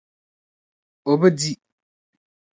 [1.11, 1.51] O bi di.